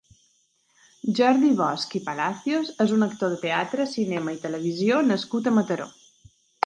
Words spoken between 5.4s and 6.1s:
a Mataró.